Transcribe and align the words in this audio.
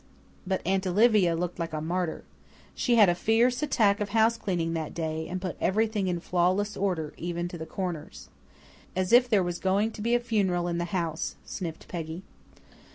But 0.47 0.63
Aunt 0.65 0.87
Olivia 0.87 1.35
looked 1.35 1.59
like 1.59 1.73
a 1.73 1.79
martyr. 1.79 2.23
She 2.73 2.95
had 2.95 3.07
a 3.07 3.13
fierce 3.13 3.61
attack 3.61 3.99
of 3.99 4.09
housecleaning 4.09 4.73
that 4.73 4.95
day, 4.95 5.27
and 5.27 5.39
put 5.39 5.55
everything 5.61 6.07
in 6.07 6.19
flawless 6.19 6.75
order, 6.75 7.13
even 7.17 7.47
to 7.49 7.57
the 7.59 7.67
corners. 7.67 8.27
"As 8.95 9.13
if 9.13 9.29
there 9.29 9.43
was 9.43 9.59
going 9.59 9.91
to 9.91 10.01
be 10.01 10.15
a 10.15 10.19
funeral 10.19 10.67
in 10.67 10.79
the 10.79 10.85
house," 10.85 11.35
sniffed 11.45 11.87
Peggy. 11.87 12.23